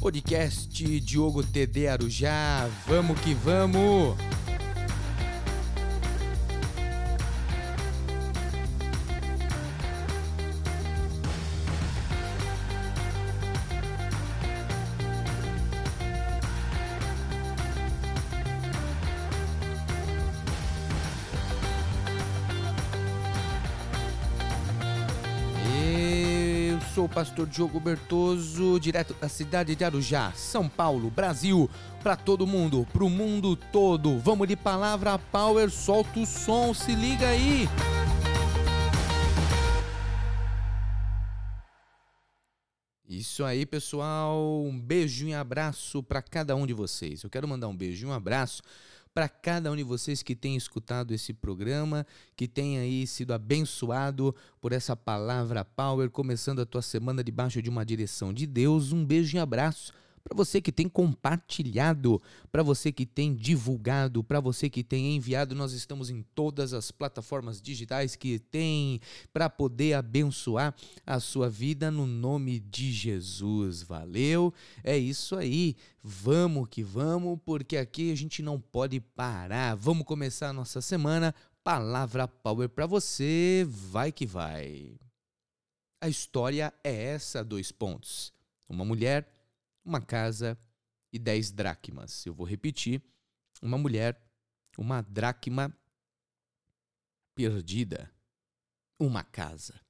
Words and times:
podcast 0.00 0.82
Diogo 1.00 1.42
TD 1.42 1.86
Arujá. 1.86 2.66
Vamos 2.88 3.20
que 3.20 3.34
vamos! 3.34 4.39
Sou 26.94 27.04
o 27.04 27.08
pastor 27.08 27.46
Diogo 27.46 27.78
Bertoso, 27.78 28.80
direto 28.80 29.14
da 29.14 29.28
cidade 29.28 29.76
de 29.76 29.84
Arujá, 29.84 30.32
São 30.32 30.68
Paulo, 30.68 31.08
Brasil, 31.08 31.70
para 32.02 32.16
todo 32.16 32.46
mundo, 32.46 32.86
pro 32.92 33.08
mundo 33.08 33.54
todo. 33.54 34.18
Vamos 34.18 34.48
de 34.48 34.56
palavra 34.56 35.18
power, 35.18 35.70
solta 35.70 36.18
o 36.18 36.26
som, 36.26 36.74
se 36.74 36.94
liga 36.94 37.28
aí. 37.28 37.68
Isso 43.08 43.44
aí, 43.44 43.64
pessoal. 43.64 44.64
Um 44.64 44.78
beijo 44.78 45.28
e 45.28 45.34
um 45.34 45.38
abraço 45.38 46.02
para 46.02 46.22
cada 46.22 46.56
um 46.56 46.66
de 46.66 46.72
vocês. 46.72 47.22
Eu 47.22 47.30
quero 47.30 47.46
mandar 47.46 47.68
um 47.68 47.76
beijo 47.76 48.06
e 48.06 48.08
um 48.08 48.12
abraço 48.12 48.62
para 49.12 49.28
cada 49.28 49.70
um 49.70 49.76
de 49.76 49.82
vocês 49.82 50.22
que 50.22 50.36
tem 50.36 50.56
escutado 50.56 51.12
esse 51.12 51.32
programa, 51.32 52.06
que 52.36 52.46
tem 52.46 52.78
aí 52.78 53.06
sido 53.06 53.32
abençoado 53.32 54.34
por 54.60 54.72
essa 54.72 54.96
palavra 54.96 55.64
power, 55.64 56.10
começando 56.10 56.60
a 56.60 56.66
tua 56.66 56.82
semana 56.82 57.22
debaixo 57.24 57.60
de 57.60 57.68
uma 57.68 57.84
direção 57.84 58.32
de 58.32 58.46
Deus. 58.46 58.92
Um 58.92 59.04
beijo 59.04 59.36
e 59.36 59.40
abraço 59.40 59.92
para 60.30 60.36
você 60.36 60.60
que 60.60 60.70
tem 60.70 60.88
compartilhado, 60.88 62.22
para 62.52 62.62
você 62.62 62.92
que 62.92 63.04
tem 63.04 63.34
divulgado, 63.34 64.22
para 64.22 64.38
você 64.38 64.70
que 64.70 64.84
tem 64.84 65.16
enviado, 65.16 65.56
nós 65.56 65.72
estamos 65.72 66.08
em 66.08 66.22
todas 66.22 66.72
as 66.72 66.92
plataformas 66.92 67.60
digitais 67.60 68.14
que 68.14 68.38
tem 68.38 69.00
para 69.32 69.50
poder 69.50 69.94
abençoar 69.94 70.72
a 71.04 71.18
sua 71.18 71.50
vida 71.50 71.90
no 71.90 72.06
nome 72.06 72.60
de 72.60 72.92
Jesus. 72.92 73.82
Valeu? 73.82 74.54
É 74.84 74.96
isso 74.96 75.34
aí. 75.34 75.74
Vamos 76.00 76.68
que 76.68 76.84
vamos, 76.84 77.40
porque 77.44 77.76
aqui 77.76 78.12
a 78.12 78.16
gente 78.16 78.40
não 78.40 78.60
pode 78.60 79.00
parar. 79.00 79.74
Vamos 79.74 80.06
começar 80.06 80.50
a 80.50 80.52
nossa 80.52 80.80
semana. 80.80 81.34
Palavra 81.64 82.28
Power 82.28 82.68
para 82.68 82.86
você. 82.86 83.66
Vai 83.68 84.12
que 84.12 84.26
vai. 84.26 84.94
A 86.00 86.08
história 86.08 86.72
é 86.84 87.06
essa, 87.06 87.42
dois 87.42 87.72
pontos. 87.72 88.32
Uma 88.68 88.84
mulher 88.84 89.26
uma 89.90 90.00
casa 90.00 90.56
e 91.12 91.18
dez 91.18 91.50
dracmas. 91.50 92.24
Eu 92.24 92.32
vou 92.32 92.46
repetir: 92.46 93.02
uma 93.60 93.76
mulher, 93.76 94.22
uma 94.78 95.02
dracma 95.02 95.76
perdida, 97.34 98.10
uma 98.98 99.24
casa. 99.24 99.80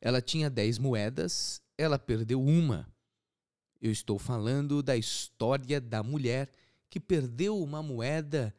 Ela 0.00 0.22
tinha 0.22 0.48
dez 0.48 0.78
moedas, 0.78 1.60
ela 1.76 1.98
perdeu 1.98 2.40
uma. 2.40 2.88
Eu 3.80 3.90
estou 3.90 4.18
falando 4.18 4.82
da 4.82 4.96
história 4.96 5.80
da 5.80 6.02
mulher 6.02 6.50
que 6.88 7.00
perdeu 7.00 7.60
uma 7.60 7.82
moeda 7.82 8.54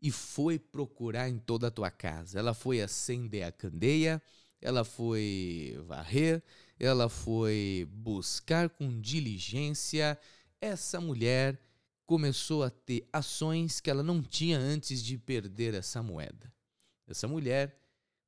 e 0.00 0.10
foi 0.10 0.58
procurar 0.58 1.28
em 1.28 1.38
toda 1.38 1.68
a 1.68 1.70
tua 1.70 1.90
casa. 1.90 2.38
Ela 2.38 2.54
foi 2.54 2.80
acender 2.80 3.44
a 3.44 3.52
candeia, 3.52 4.22
ela 4.60 4.84
foi 4.84 5.78
varrer, 5.86 6.42
ela 6.78 7.08
foi 7.08 7.88
buscar 7.90 8.68
com 8.68 9.00
diligência. 9.00 10.18
Essa 10.60 11.00
mulher 11.00 11.60
começou 12.04 12.62
a 12.62 12.70
ter 12.70 13.08
ações 13.12 13.80
que 13.80 13.90
ela 13.90 14.02
não 14.02 14.22
tinha 14.22 14.58
antes 14.58 15.02
de 15.02 15.18
perder 15.18 15.74
essa 15.74 16.02
moeda. 16.02 16.52
Essa 17.06 17.26
mulher 17.26 17.76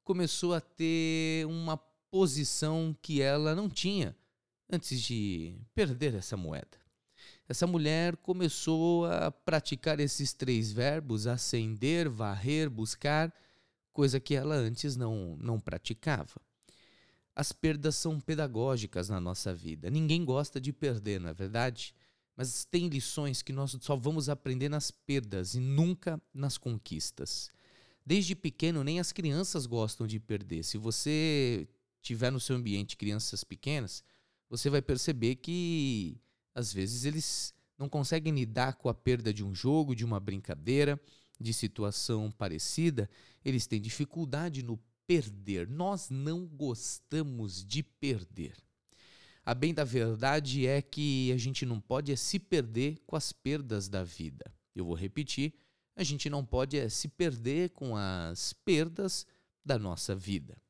começou 0.05 0.55
a 0.55 0.61
ter 0.61 1.47
uma 1.47 1.77
posição 2.11 2.97
que 3.03 3.21
ela 3.21 3.55
não 3.55 3.69
tinha 3.69 4.17
antes 4.71 5.01
de 5.01 5.57
perder 5.75 6.15
essa 6.15 6.37
moeda. 6.37 6.79
Essa 7.49 7.67
mulher 7.67 8.17
começou 8.17 9.07
a 9.07 9.31
praticar 9.31 10.01
esses 10.01 10.33
três 10.33 10.71
verbos: 10.71 11.27
acender, 11.27 12.09
varrer, 12.09 12.69
buscar, 12.69 13.33
coisa 13.99 14.21
que 14.21 14.37
ela 14.37 14.55
antes 14.55 14.95
não, 14.95 15.37
não 15.41 15.59
praticava. 15.59 16.41
As 17.35 17.51
perdas 17.51 17.97
são 17.97 18.21
pedagógicas 18.21 19.09
na 19.09 19.21
nossa 19.21 19.53
vida. 19.53 19.91
Ninguém 19.91 20.25
gosta 20.25 20.61
de 20.61 20.73
perder, 20.73 21.19
não 21.19 21.31
é 21.31 21.35
verdade? 21.35 21.93
Mas 22.37 22.65
tem 22.65 22.87
lições 22.87 23.43
que 23.43 23.53
nós 23.53 23.77
só 23.81 23.97
vamos 23.97 24.29
aprender 24.29 24.69
nas 24.69 24.93
perdas 24.93 25.55
e 25.55 25.59
nunca 25.59 26.23
nas 26.33 26.57
conquistas. 26.57 27.51
Desde 28.07 28.37
pequeno, 28.37 28.85
nem 28.85 29.01
as 29.01 29.11
crianças 29.11 29.67
gostam 29.67 30.07
de 30.07 30.21
perder. 30.21 30.63
Se 30.63 30.79
você 30.79 31.67
tiver 32.01 32.31
no 32.31 32.39
seu 32.39 32.55
ambiente 32.55 32.97
crianças 32.97 33.43
pequenas, 33.43 34.05
você 34.49 34.71
vai 34.71 34.81
perceber 34.81 35.35
que 35.35 36.17
às 36.55 36.73
vezes 36.73 37.05
eles 37.05 37.53
não 37.77 37.89
conseguem 37.89 38.33
lidar 38.33 38.77
com 38.77 38.89
a 38.89 38.95
perda 38.95 39.35
de 39.35 39.43
um 39.43 39.53
jogo, 39.53 39.97
de 39.97 40.05
uma 40.05 40.21
brincadeira, 40.21 41.01
de 41.41 41.53
situação 41.53 42.31
parecida, 42.31 43.09
eles 43.45 43.67
têm 43.67 43.81
dificuldade 43.81 44.63
no 44.63 44.79
perder. 45.07 45.69
Nós 45.69 46.11
não 46.11 46.47
gostamos 46.47 47.65
de 47.65 47.83
perder. 47.83 48.55
A 49.45 49.55
bem 49.55 49.73
da 49.73 49.85
verdade 49.85 50.67
é 50.67 50.83
que 50.83 51.33
a 51.33 51.39
gente 51.39 51.65
não 51.65 51.81
pode 51.81 52.13
é 52.13 52.17
se 52.17 52.39
perder 52.39 52.99
com 53.07 53.17
as 53.17 53.33
perdas 53.33 53.89
da 53.89 54.05
vida. 54.05 54.53
Eu 54.75 54.85
vou 54.85 54.95
repetir, 54.95 55.55
a 55.97 56.05
gente 56.05 56.29
não 56.29 56.45
pode 56.45 56.77
é 56.77 56.89
se 56.89 57.09
perder 57.09 57.71
com 57.71 57.97
as 57.97 58.53
perdas 58.53 59.27
da 59.65 59.79
nossa 59.79 60.15
vida. 60.15 60.61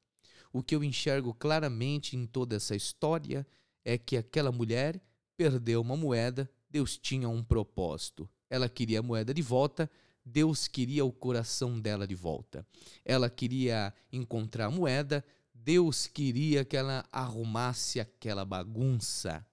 O 0.52 0.62
que 0.62 0.74
eu 0.74 0.84
enxergo 0.84 1.34
claramente 1.34 2.16
em 2.16 2.24
toda 2.24 2.56
essa 2.56 2.74
história 2.74 3.46
é 3.84 3.98
que 3.98 4.16
aquela 4.16 4.52
mulher 4.52 5.00
perdeu 5.36 5.80
uma 5.80 5.96
moeda, 5.96 6.50
Deus 6.70 6.96
tinha 6.96 7.28
um 7.28 7.42
propósito. 7.42 8.28
Ela 8.48 8.68
queria 8.68 9.00
a 9.00 9.02
moeda 9.02 9.34
de 9.34 9.42
volta, 9.42 9.90
Deus 10.30 10.68
queria 10.68 11.04
o 11.04 11.12
coração 11.12 11.80
dela 11.80 12.06
de 12.06 12.14
volta. 12.14 12.66
Ela 13.04 13.30
queria 13.30 13.94
encontrar 14.12 14.66
a 14.66 14.70
moeda, 14.70 15.24
Deus 15.54 16.06
queria 16.06 16.64
que 16.64 16.76
ela 16.76 17.04
arrumasse 17.10 17.98
aquela 17.98 18.44
bagunça. 18.44 19.44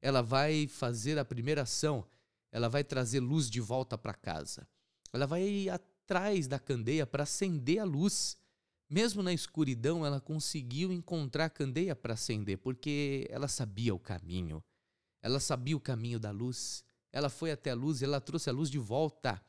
Ela 0.00 0.22
vai 0.22 0.66
fazer 0.66 1.18
a 1.18 1.24
primeira 1.24 1.62
ação, 1.62 2.06
ela 2.52 2.68
vai 2.68 2.84
trazer 2.84 3.20
luz 3.20 3.50
de 3.50 3.60
volta 3.60 3.96
para 3.96 4.14
casa. 4.14 4.68
Ela 5.12 5.26
vai 5.26 5.68
atrás 5.68 6.46
da 6.46 6.58
candeia 6.58 7.06
para 7.06 7.22
acender 7.22 7.78
a 7.78 7.84
luz. 7.84 8.36
Mesmo 8.88 9.22
na 9.22 9.32
escuridão, 9.32 10.04
ela 10.04 10.20
conseguiu 10.20 10.92
encontrar 10.92 11.46
a 11.46 11.50
candeia 11.50 11.96
para 11.96 12.14
acender, 12.14 12.58
porque 12.58 13.26
ela 13.30 13.48
sabia 13.48 13.94
o 13.94 13.98
caminho. 13.98 14.62
Ela 15.22 15.40
sabia 15.40 15.76
o 15.76 15.80
caminho 15.80 16.18
da 16.18 16.30
luz. 16.30 16.84
Ela 17.12 17.28
foi 17.28 17.50
até 17.50 17.70
a 17.70 17.74
luz 17.74 18.00
e 18.00 18.04
ela 18.04 18.20
trouxe 18.20 18.50
a 18.50 18.52
luz 18.52 18.70
de 18.70 18.78
volta. 18.78 19.40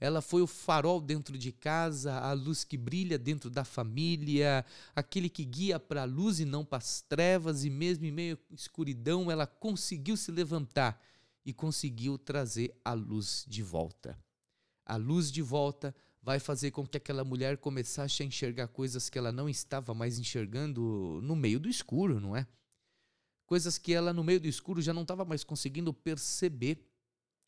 Ela 0.00 0.20
foi 0.22 0.42
o 0.42 0.46
farol 0.46 1.00
dentro 1.00 1.36
de 1.36 1.50
casa, 1.50 2.18
a 2.20 2.32
luz 2.32 2.62
que 2.62 2.76
brilha 2.76 3.18
dentro 3.18 3.50
da 3.50 3.64
família, 3.64 4.64
aquele 4.94 5.28
que 5.28 5.44
guia 5.44 5.80
para 5.80 6.02
a 6.02 6.04
luz 6.04 6.38
e 6.38 6.44
não 6.44 6.64
para 6.64 6.78
as 6.78 7.00
trevas, 7.00 7.64
e 7.64 7.70
mesmo 7.70 8.04
em 8.04 8.12
meio 8.12 8.38
à 8.50 8.54
escuridão, 8.54 9.30
ela 9.30 9.46
conseguiu 9.46 10.16
se 10.16 10.30
levantar 10.30 11.02
e 11.44 11.52
conseguiu 11.52 12.16
trazer 12.16 12.78
a 12.84 12.92
luz 12.92 13.44
de 13.48 13.62
volta. 13.62 14.16
A 14.84 14.96
luz 14.96 15.32
de 15.32 15.42
volta 15.42 15.94
vai 16.22 16.38
fazer 16.38 16.70
com 16.70 16.86
que 16.86 16.96
aquela 16.96 17.24
mulher 17.24 17.56
começasse 17.56 18.22
a 18.22 18.26
enxergar 18.26 18.68
coisas 18.68 19.08
que 19.08 19.18
ela 19.18 19.32
não 19.32 19.48
estava 19.48 19.94
mais 19.94 20.18
enxergando 20.18 21.20
no 21.22 21.34
meio 21.34 21.58
do 21.58 21.68
escuro, 21.68 22.20
não 22.20 22.36
é? 22.36 22.46
Coisas 23.46 23.78
que 23.78 23.94
ela 23.94 24.12
no 24.12 24.22
meio 24.22 24.38
do 24.38 24.46
escuro 24.46 24.82
já 24.82 24.92
não 24.92 25.02
estava 25.02 25.24
mais 25.24 25.42
conseguindo 25.42 25.92
perceber. 25.92 26.86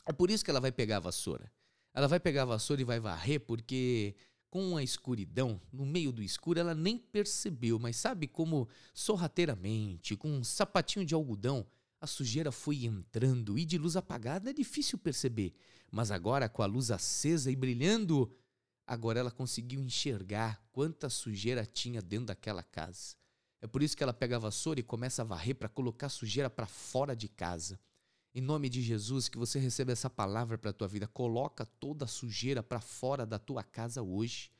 É 0.06 0.12
por 0.12 0.30
isso 0.30 0.42
que 0.42 0.50
ela 0.50 0.60
vai 0.60 0.72
pegar 0.72 0.96
a 0.96 1.00
vassoura. 1.00 1.52
Ela 1.92 2.06
vai 2.06 2.20
pegar 2.20 2.42
a 2.42 2.46
vassoura 2.46 2.82
e 2.82 2.84
vai 2.84 3.00
varrer 3.00 3.40
porque 3.40 4.14
com 4.50 4.76
a 4.76 4.82
escuridão, 4.82 5.60
no 5.72 5.86
meio 5.86 6.10
do 6.10 6.22
escuro, 6.22 6.58
ela 6.58 6.74
nem 6.74 6.98
percebeu, 6.98 7.78
mas 7.78 7.96
sabe 7.96 8.26
como 8.26 8.68
sorrateiramente, 8.92 10.16
com 10.16 10.28
um 10.28 10.42
sapatinho 10.42 11.06
de 11.06 11.14
algodão, 11.14 11.64
a 12.00 12.06
sujeira 12.06 12.50
foi 12.50 12.84
entrando 12.84 13.58
e 13.58 13.64
de 13.64 13.78
luz 13.78 13.94
apagada 13.94 14.50
é 14.50 14.52
difícil 14.52 14.98
perceber, 14.98 15.54
mas 15.90 16.10
agora 16.10 16.48
com 16.48 16.62
a 16.62 16.66
luz 16.66 16.90
acesa 16.90 17.50
e 17.50 17.54
brilhando, 17.54 18.34
agora 18.86 19.20
ela 19.20 19.30
conseguiu 19.30 19.80
enxergar 19.80 20.60
quanta 20.72 21.08
sujeira 21.08 21.64
tinha 21.64 22.02
dentro 22.02 22.26
daquela 22.26 22.62
casa. 22.62 23.14
É 23.60 23.66
por 23.66 23.82
isso 23.82 23.96
que 23.96 24.02
ela 24.02 24.14
pega 24.14 24.36
a 24.36 24.40
vassoura 24.40 24.80
e 24.80 24.82
começa 24.82 25.22
a 25.22 25.24
varrer 25.24 25.54
para 25.54 25.68
colocar 25.68 26.06
a 26.06 26.10
sujeira 26.10 26.48
para 26.48 26.66
fora 26.66 27.14
de 27.14 27.28
casa. 27.28 27.78
Em 28.32 28.40
nome 28.40 28.68
de 28.68 28.80
Jesus, 28.80 29.28
que 29.28 29.36
você 29.36 29.58
receba 29.58 29.90
essa 29.90 30.08
palavra 30.08 30.56
para 30.56 30.70
a 30.70 30.72
tua 30.72 30.86
vida. 30.86 31.08
Coloca 31.08 31.66
toda 31.66 32.04
a 32.04 32.08
sujeira 32.08 32.62
para 32.62 32.80
fora 32.80 33.26
da 33.26 33.38
tua 33.38 33.62
casa 33.62 34.02
hoje. 34.02 34.50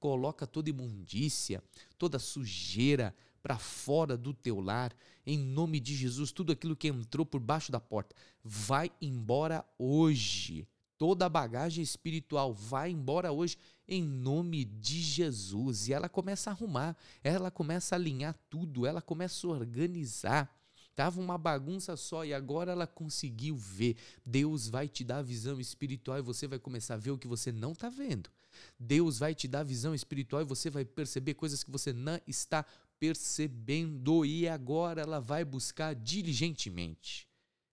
Coloca 0.00 0.46
toda 0.46 0.70
imundícia, 0.70 1.62
toda 1.98 2.18
sujeira 2.18 3.14
para 3.42 3.58
fora 3.58 4.16
do 4.16 4.32
teu 4.32 4.60
lar, 4.60 4.94
em 5.26 5.38
nome 5.38 5.80
de 5.80 5.94
Jesus, 5.94 6.32
tudo 6.32 6.52
aquilo 6.52 6.76
que 6.76 6.88
entrou 6.88 7.24
por 7.24 7.40
baixo 7.40 7.70
da 7.70 7.80
porta, 7.80 8.14
vai 8.42 8.90
embora 9.00 9.64
hoje. 9.78 10.66
Toda 10.96 11.26
a 11.26 11.28
bagagem 11.28 11.82
espiritual 11.82 12.52
vai 12.52 12.90
embora 12.90 13.30
hoje 13.30 13.56
em 13.86 14.02
nome 14.02 14.64
de 14.64 15.00
Jesus. 15.00 15.86
E 15.86 15.92
ela 15.92 16.08
começa 16.08 16.50
a 16.50 16.52
arrumar, 16.52 16.96
ela 17.22 17.50
começa 17.50 17.94
a 17.94 17.98
alinhar 17.98 18.34
tudo, 18.50 18.84
ela 18.84 19.00
começa 19.00 19.46
a 19.46 19.50
organizar. 19.50 20.57
Tava 20.98 21.20
uma 21.20 21.38
bagunça 21.38 21.96
só 21.96 22.24
e 22.24 22.34
agora 22.34 22.72
ela 22.72 22.84
conseguiu 22.84 23.56
ver. 23.56 23.96
Deus 24.26 24.68
vai 24.68 24.88
te 24.88 25.04
dar 25.04 25.22
visão 25.22 25.60
espiritual 25.60 26.18
e 26.18 26.22
você 26.22 26.48
vai 26.48 26.58
começar 26.58 26.94
a 26.94 26.96
ver 26.96 27.12
o 27.12 27.16
que 27.16 27.28
você 27.28 27.52
não 27.52 27.70
está 27.70 27.88
vendo. 27.88 28.28
Deus 28.76 29.16
vai 29.16 29.32
te 29.32 29.46
dar 29.46 29.62
visão 29.62 29.94
espiritual 29.94 30.42
e 30.42 30.44
você 30.44 30.68
vai 30.68 30.84
perceber 30.84 31.34
coisas 31.34 31.62
que 31.62 31.70
você 31.70 31.92
não 31.92 32.18
está 32.26 32.66
percebendo 32.98 34.26
e 34.26 34.48
agora 34.48 35.00
ela 35.00 35.20
vai 35.20 35.44
buscar 35.44 35.94
diligentemente. 35.94 37.28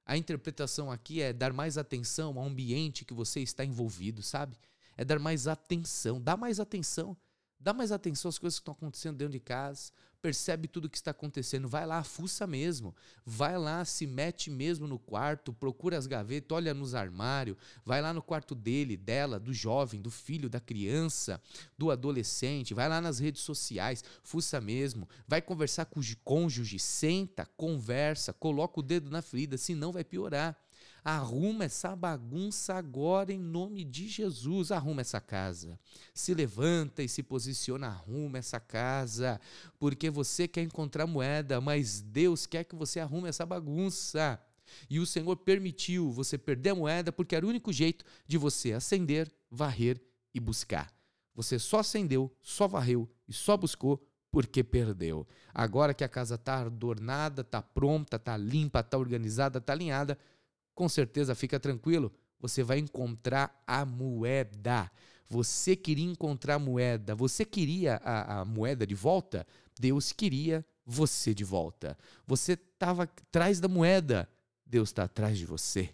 A 0.06 0.16
interpretação 0.16 0.92
aqui 0.92 1.20
é 1.20 1.34
dar 1.34 1.52
mais 1.52 1.80
atenção 1.80 2.38
ao 2.38 2.46
ambiente 2.46 3.04
que 3.04 3.14
você 3.16 3.40
está 3.40 3.66
envolvido, 3.66 4.22
sabe? 4.22 4.56
É 4.96 5.04
dar 5.04 5.18
mais 5.18 5.48
atenção, 5.48 6.22
dá 6.22 6.38
mais 6.38 6.60
atenção. 6.60 7.18
Dá 7.60 7.74
mais 7.74 7.92
atenção 7.92 8.30
às 8.30 8.38
coisas 8.38 8.60
que 8.60 8.62
estão 8.62 8.74
acontecendo 8.74 9.18
dentro 9.18 9.34
de 9.34 9.40
casa 9.40 9.92
percebe 10.26 10.68
tudo 10.68 10.86
o 10.86 10.90
que 10.90 10.98
está 10.98 11.12
acontecendo, 11.12 11.68
vai 11.68 11.86
lá, 11.86 12.04
fuça 12.04 12.48
mesmo, 12.48 12.96
vai 13.24 13.60
lá, 13.60 13.86
se 13.86 14.08
mete 14.08 14.50
mesmo 14.50 14.88
no 14.88 14.98
quarto, 14.98 15.54
procura 15.54 16.00
as 16.00 16.08
gavetas, 16.08 16.56
olha 16.56 16.74
nos 16.74 16.96
armários, 16.96 17.56
vai 17.86 18.02
lá 18.02 18.12
no 18.12 18.24
quarto 18.24 18.56
dele, 18.56 18.98
dela, 18.98 19.40
do 19.40 19.54
jovem, 19.54 20.02
do 20.02 20.10
filho, 20.10 20.50
da 20.50 20.60
criança, 20.60 21.40
do 21.78 21.92
adolescente, 21.92 22.74
vai 22.74 22.90
lá 22.90 23.00
nas 23.00 23.20
redes 23.20 23.44
sociais, 23.44 24.04
fuça 24.24 24.60
mesmo, 24.60 25.08
vai 25.28 25.44
conversar 25.44 25.86
com 25.86 26.00
o 26.00 26.04
cônjuge, 26.24 26.80
senta, 26.80 27.46
conversa, 27.56 28.34
coloca 28.34 28.80
o 28.80 28.84
dedo 28.84 29.12
na 29.12 29.22
ferida, 29.22 29.60
senão 29.60 29.92
vai 29.92 30.04
piorar. 30.04 30.58
Arruma 31.08 31.66
essa 31.66 31.96
bagunça 31.96 32.74
agora 32.74 33.32
em 33.32 33.38
nome 33.38 33.84
de 33.84 34.08
Jesus. 34.08 34.72
Arruma 34.72 35.02
essa 35.02 35.22
casa. 35.22 35.80
Se 36.16 36.34
levanta 36.34 37.04
e 37.04 37.08
se 37.08 37.22
posiciona, 37.22 37.86
arruma 37.86 38.40
essa 38.40 38.60
casa, 38.60 39.40
porque 39.78 40.10
você 40.10 40.48
quer 40.48 40.64
encontrar 40.64 41.06
moeda, 41.06 41.62
mas 41.62 42.02
Deus 42.02 42.48
quer 42.48 42.64
que 42.64 42.76
você 42.76 43.00
arrume 43.00 43.30
essa 43.30 43.46
bagunça. 43.46 44.42
E 44.90 45.00
o 45.00 45.06
Senhor 45.06 45.36
permitiu 45.38 46.12
você 46.12 46.40
perder 46.40 46.72
a 46.72 46.76
moeda 46.76 47.12
porque 47.12 47.36
era 47.36 47.46
o 47.46 47.50
único 47.50 47.72
jeito 47.72 48.04
de 48.26 48.40
você 48.40 48.74
acender, 48.74 49.32
varrer 49.52 50.02
e 50.34 50.40
buscar. 50.40 50.92
Você 51.36 51.60
só 51.60 51.82
acendeu, 51.82 52.36
só 52.42 52.68
varreu 52.68 53.08
e 53.28 53.34
só 53.34 53.56
buscou 53.56 54.04
porque 54.32 54.64
perdeu. 54.64 55.26
Agora 55.54 55.94
que 55.94 56.04
a 56.04 56.10
casa 56.10 56.36
está 56.36 56.62
adornada, 56.62 57.42
está 57.42 57.62
pronta, 57.62 58.18
está 58.18 58.36
limpa, 58.36 58.82
está 58.82 58.98
organizada, 58.98 59.60
está 59.60 59.72
alinhada, 59.72 60.18
com 60.76 60.90
certeza 60.90 61.34
fica 61.34 61.60
tranquilo, 61.60 62.14
você 62.40 62.62
vai 62.62 62.78
encontrar 62.78 63.64
a 63.66 63.86
moeda. 63.86 64.92
Você 65.28 65.76
queria 65.76 66.06
encontrar 66.06 66.56
a 66.56 66.60
moeda, 66.60 67.16
você 67.16 67.44
queria 67.44 67.96
a, 68.04 68.42
a 68.42 68.46
moeda 68.46 68.86
de 68.86 68.94
volta? 68.94 69.48
Deus 69.80 70.12
queria 70.12 70.64
você 70.86 71.34
de 71.34 71.44
volta. 71.44 71.98
Você 72.28 72.54
estava 72.54 73.04
atrás 73.04 73.60
da 73.60 73.68
moeda, 73.68 74.30
Deus 74.66 74.90
está 74.90 75.06
atrás 75.06 75.38
de 75.38 75.46
você. 75.46 75.90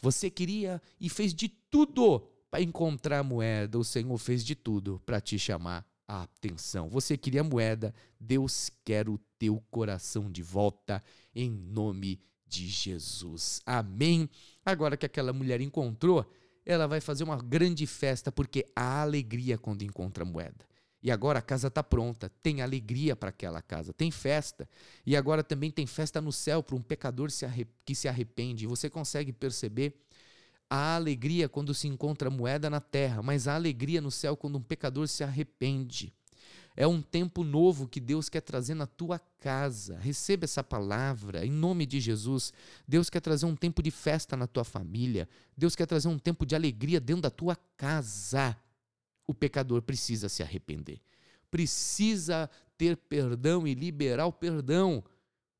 Você 0.00 0.30
queria 0.30 0.80
e 1.00 1.08
fez 1.08 1.34
de 1.34 1.48
tudo 1.48 2.20
para 2.50 2.62
encontrar 2.62 3.18
a 3.18 3.24
moeda, 3.24 3.78
o 3.78 3.84
Senhor 3.84 4.16
fez 4.18 4.44
de 4.44 4.54
tudo 4.54 5.02
para 5.04 5.20
te 5.20 5.38
chamar 5.38 5.84
a 6.06 6.22
atenção. 6.22 6.88
Você 6.88 7.16
queria 7.16 7.40
a 7.40 7.44
moeda, 7.44 7.92
Deus 8.20 8.70
quer 8.84 9.08
o 9.08 9.18
teu 9.38 9.60
coração 9.70 10.30
de 10.30 10.42
volta 10.42 11.02
em 11.34 11.50
nome 11.50 12.16
de 12.16 12.35
de 12.46 12.68
Jesus. 12.68 13.60
Amém. 13.66 14.28
Agora 14.64 14.96
que 14.96 15.06
aquela 15.06 15.32
mulher 15.32 15.60
encontrou, 15.60 16.30
ela 16.64 16.86
vai 16.86 17.00
fazer 17.00 17.24
uma 17.24 17.36
grande 17.36 17.86
festa, 17.86 18.32
porque 18.32 18.66
há 18.74 19.02
alegria 19.02 19.56
quando 19.56 19.82
encontra 19.82 20.24
moeda. 20.24 20.66
E 21.02 21.10
agora 21.10 21.38
a 21.38 21.42
casa 21.42 21.68
está 21.68 21.84
pronta, 21.84 22.28
tem 22.42 22.62
alegria 22.62 23.14
para 23.14 23.28
aquela 23.28 23.62
casa, 23.62 23.92
tem 23.92 24.10
festa. 24.10 24.68
E 25.04 25.16
agora 25.16 25.44
também 25.44 25.70
tem 25.70 25.86
festa 25.86 26.20
no 26.20 26.32
céu 26.32 26.62
para 26.62 26.74
um 26.74 26.82
pecador 26.82 27.28
que 27.84 27.94
se 27.94 28.08
arrepende. 28.08 28.66
Você 28.66 28.90
consegue 28.90 29.32
perceber 29.32 29.94
a 30.68 30.96
alegria 30.96 31.48
quando 31.48 31.72
se 31.72 31.86
encontra 31.86 32.28
moeda 32.28 32.68
na 32.68 32.80
terra, 32.80 33.22
mas 33.22 33.46
a 33.46 33.54
alegria 33.54 34.00
no 34.00 34.10
céu 34.10 34.36
quando 34.36 34.58
um 34.58 34.62
pecador 34.62 35.06
se 35.06 35.22
arrepende. 35.22 36.12
É 36.76 36.86
um 36.86 37.00
tempo 37.00 37.42
novo 37.42 37.88
que 37.88 37.98
Deus 37.98 38.28
quer 38.28 38.42
trazer 38.42 38.74
na 38.74 38.86
tua 38.86 39.18
casa. 39.40 39.98
Receba 39.98 40.44
essa 40.44 40.62
palavra 40.62 41.46
em 41.46 41.50
nome 41.50 41.86
de 41.86 41.98
Jesus. 41.98 42.52
Deus 42.86 43.08
quer 43.08 43.20
trazer 43.20 43.46
um 43.46 43.56
tempo 43.56 43.82
de 43.82 43.90
festa 43.90 44.36
na 44.36 44.46
tua 44.46 44.62
família. 44.62 45.26
Deus 45.56 45.74
quer 45.74 45.86
trazer 45.86 46.08
um 46.08 46.18
tempo 46.18 46.44
de 46.44 46.54
alegria 46.54 47.00
dentro 47.00 47.22
da 47.22 47.30
tua 47.30 47.56
casa. 47.78 48.54
O 49.26 49.32
pecador 49.32 49.80
precisa 49.80 50.28
se 50.28 50.42
arrepender. 50.42 51.00
Precisa 51.50 52.50
ter 52.76 52.94
perdão 52.94 53.66
e 53.66 53.72
liberar 53.72 54.26
o 54.26 54.32
perdão. 54.32 55.02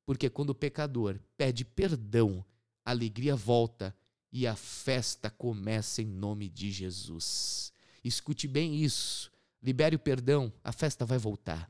Porque 0.05 0.29
quando 0.29 0.51
o 0.51 0.55
pecador 0.55 1.19
pede 1.35 1.65
perdão, 1.65 2.45
a 2.85 2.91
alegria 2.91 3.35
volta 3.35 3.97
e 4.31 4.47
a 4.47 4.55
festa 4.55 5.31
começa 5.31 6.03
em 6.03 6.07
nome 6.07 6.47
de 6.47 6.71
Jesus. 6.71 7.73
Escute 8.05 8.47
bem 8.47 8.85
isso. 8.85 9.33
Libere 9.67 9.97
o 9.97 9.99
perdão, 9.99 10.53
a 10.63 10.71
festa 10.71 11.05
vai 11.05 11.19
voltar. 11.19 11.69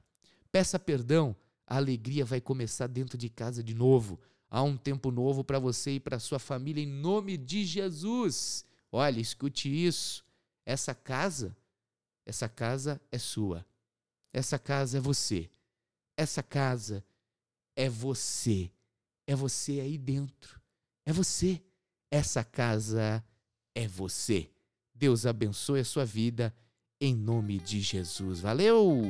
Peça 0.52 0.78
perdão, 0.78 1.34
a 1.66 1.78
alegria 1.78 2.26
vai 2.26 2.42
começar 2.42 2.88
dentro 2.88 3.16
de 3.16 3.30
casa 3.30 3.64
de 3.64 3.72
novo. 3.72 4.20
Há 4.50 4.62
um 4.62 4.76
tempo 4.76 5.10
novo 5.10 5.42
para 5.42 5.58
você 5.58 5.92
e 5.92 6.00
para 6.00 6.18
sua 6.18 6.38
família 6.38 6.84
em 6.84 6.86
nome 6.86 7.38
de 7.38 7.64
Jesus. 7.64 8.66
Olha, 8.92 9.18
escute 9.18 9.70
isso. 9.70 10.22
Essa 10.66 10.94
casa, 10.94 11.56
essa 12.26 12.50
casa 12.50 13.00
é 13.10 13.16
sua. 13.16 13.64
Essa 14.30 14.58
casa 14.58 14.98
é 14.98 15.00
você. 15.00 15.48
Essa 16.18 16.42
casa 16.42 17.02
é 17.74 17.88
você. 17.88 18.70
É 19.26 19.34
você 19.34 19.80
aí 19.80 19.96
dentro. 19.96 20.60
É 21.06 21.14
você. 21.14 21.62
Essa 22.10 22.44
casa 22.44 23.24
é 23.74 23.88
você. 23.88 24.50
Deus 24.94 25.24
abençoe 25.24 25.80
a 25.80 25.84
sua 25.84 26.04
vida 26.04 26.54
em 27.00 27.14
nome 27.14 27.58
de 27.58 27.80
Jesus. 27.80 28.40
Valeu! 28.40 29.02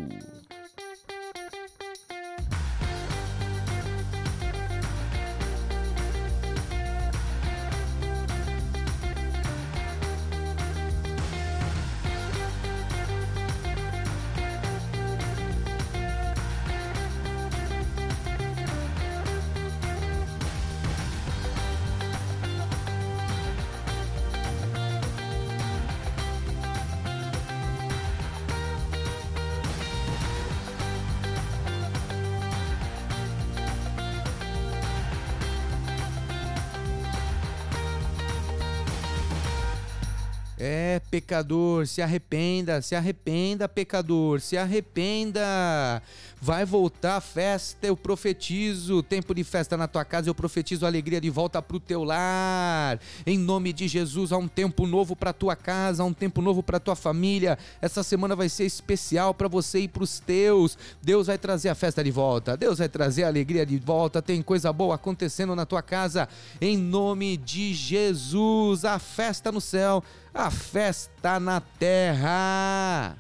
É, 40.68 41.00
pecador, 41.12 41.86
se 41.86 42.02
arrependa, 42.02 42.82
se 42.82 42.96
arrependa, 42.96 43.68
pecador, 43.68 44.40
se 44.40 44.58
arrependa. 44.58 46.02
Vai 46.46 46.64
voltar 46.64 47.20
festa, 47.20 47.88
eu 47.88 47.96
profetizo. 47.96 49.02
Tempo 49.02 49.34
de 49.34 49.42
festa 49.42 49.76
na 49.76 49.88
tua 49.88 50.04
casa, 50.04 50.30
eu 50.30 50.34
profetizo 50.34 50.86
alegria 50.86 51.20
de 51.20 51.28
volta 51.28 51.60
para 51.60 51.76
o 51.76 51.80
teu 51.80 52.04
lar. 52.04 53.00
Em 53.26 53.36
nome 53.36 53.72
de 53.72 53.88
Jesus, 53.88 54.30
há 54.30 54.36
um 54.36 54.46
tempo 54.46 54.86
novo 54.86 55.16
para 55.16 55.32
tua 55.32 55.56
casa, 55.56 56.04
há 56.04 56.06
um 56.06 56.12
tempo 56.12 56.40
novo 56.40 56.62
para 56.62 56.78
tua 56.78 56.94
família. 56.94 57.58
Essa 57.82 58.04
semana 58.04 58.36
vai 58.36 58.48
ser 58.48 58.64
especial 58.64 59.34
para 59.34 59.48
você 59.48 59.80
e 59.80 59.88
para 59.88 60.04
os 60.04 60.20
teus. 60.20 60.78
Deus 61.02 61.26
vai 61.26 61.36
trazer 61.36 61.68
a 61.68 61.74
festa 61.74 62.04
de 62.04 62.12
volta, 62.12 62.56
Deus 62.56 62.78
vai 62.78 62.88
trazer 62.88 63.24
a 63.24 63.26
alegria 63.26 63.66
de 63.66 63.76
volta. 63.76 64.22
Tem 64.22 64.40
coisa 64.40 64.72
boa 64.72 64.94
acontecendo 64.94 65.56
na 65.56 65.66
tua 65.66 65.82
casa. 65.82 66.28
Em 66.60 66.76
nome 66.76 67.36
de 67.36 67.74
Jesus, 67.74 68.84
a 68.84 69.00
festa 69.00 69.50
no 69.50 69.60
céu 69.60 70.00
a 70.32 70.50
festa 70.50 71.40
na 71.40 71.60
terra. 71.60 73.16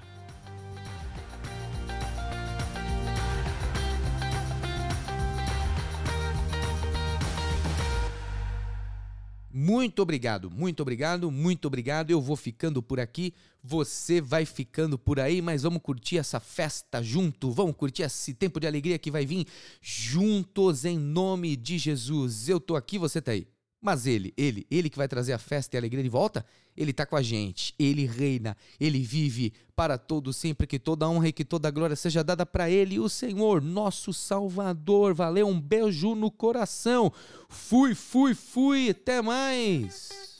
Muito 9.58 10.02
obrigado, 10.02 10.50
muito 10.50 10.82
obrigado, 10.82 11.30
muito 11.30 11.64
obrigado. 11.64 12.10
Eu 12.10 12.20
vou 12.20 12.36
ficando 12.36 12.82
por 12.82 13.00
aqui, 13.00 13.32
você 13.64 14.20
vai 14.20 14.44
ficando 14.44 14.98
por 14.98 15.18
aí, 15.18 15.40
mas 15.40 15.62
vamos 15.62 15.80
curtir 15.80 16.18
essa 16.18 16.38
festa 16.38 17.02
junto, 17.02 17.50
vamos 17.50 17.74
curtir 17.74 18.02
esse 18.02 18.34
tempo 18.34 18.60
de 18.60 18.66
alegria 18.66 18.98
que 18.98 19.10
vai 19.10 19.24
vir 19.24 19.46
juntos 19.80 20.84
em 20.84 20.98
nome 20.98 21.56
de 21.56 21.78
Jesus. 21.78 22.50
Eu 22.50 22.60
tô 22.60 22.76
aqui, 22.76 22.98
você 22.98 23.22
tá 23.22 23.32
aí. 23.32 23.48
Mas 23.80 24.06
ele, 24.06 24.32
ele, 24.36 24.66
ele 24.70 24.90
que 24.90 24.96
vai 24.96 25.06
trazer 25.06 25.32
a 25.32 25.38
festa 25.38 25.74
e 25.74 25.78
a 25.78 25.80
alegria 25.80 26.02
de 26.02 26.08
volta, 26.08 26.44
ele 26.76 26.90
está 26.90 27.06
com 27.06 27.16
a 27.16 27.22
gente, 27.22 27.74
ele 27.78 28.06
reina, 28.06 28.56
ele 28.80 29.00
vive 29.00 29.52
para 29.74 29.98
todo 29.98 30.32
sempre, 30.32 30.66
que 30.66 30.78
toda 30.78 31.08
honra 31.08 31.28
e 31.28 31.32
que 31.32 31.44
toda 31.44 31.70
glória 31.70 31.94
seja 31.94 32.24
dada 32.24 32.44
para 32.44 32.70
ele, 32.70 32.98
o 32.98 33.08
Senhor, 33.08 33.62
nosso 33.62 34.12
Salvador. 34.12 35.14
Valeu, 35.14 35.46
um 35.46 35.60
beijo 35.60 36.14
no 36.14 36.30
coração. 36.30 37.12
Fui, 37.48 37.94
fui, 37.94 38.34
fui, 38.34 38.90
até 38.90 39.22
mais. 39.22 40.35